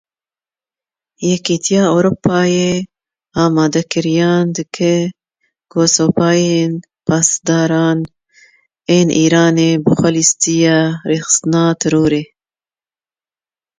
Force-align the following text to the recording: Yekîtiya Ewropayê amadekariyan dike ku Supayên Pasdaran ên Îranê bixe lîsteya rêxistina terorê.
Yekîtiya 1.29 1.83
Ewropayê 1.93 2.71
amadekariyan 3.43 4.45
dike 4.55 4.95
ku 5.71 5.79
Supayên 5.95 6.73
Pasdaran 7.05 7.99
ên 8.95 9.07
Îranê 9.23 9.71
bixe 9.85 10.09
lîsteya 10.15 10.77
rêxistina 11.09 11.63
terorê. 11.81 12.23